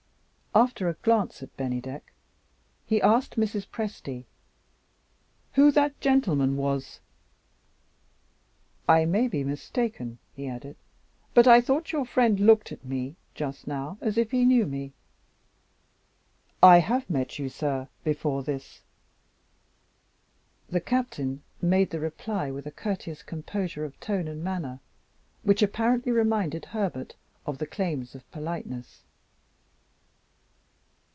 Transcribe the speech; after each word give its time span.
After 0.53 0.89
a 0.89 0.95
glance 0.95 1.41
at 1.41 1.55
Bennydeck, 1.55 2.11
he 2.85 3.01
asked 3.01 3.37
Mrs. 3.37 3.65
Presty 3.65 4.25
"who 5.53 5.71
that 5.71 5.97
gentleman 6.01 6.57
was." 6.57 6.99
"I 8.85 9.05
may 9.05 9.29
be 9.29 9.45
mistaken," 9.45 10.17
he 10.35 10.47
added; 10.49 10.75
"but 11.33 11.47
I 11.47 11.61
thought 11.61 11.93
your 11.93 12.03
friend 12.05 12.37
looked 12.37 12.73
at 12.73 12.83
me 12.83 13.15
just 13.33 13.65
now 13.65 13.97
as 14.01 14.17
if 14.17 14.31
he 14.31 14.43
knew 14.43 14.65
me." 14.65 14.91
"I 16.61 16.79
have 16.79 17.09
met 17.09 17.39
you, 17.39 17.47
sir, 17.47 17.87
before 18.03 18.43
this." 18.43 18.81
The 20.69 20.81
Captain 20.81 21.43
made 21.61 21.91
the 21.91 21.99
reply 22.01 22.51
with 22.51 22.65
a 22.67 22.71
courteous 22.71 23.23
composure 23.23 23.85
of 23.85 23.97
tone 24.01 24.27
and 24.27 24.43
manner 24.43 24.81
which 25.43 25.61
apparently 25.63 26.11
reminded 26.11 26.65
Herbert 26.65 27.15
of 27.45 27.57
the 27.59 27.65
claims 27.65 28.15
of 28.15 28.29
politeness. 28.31 29.03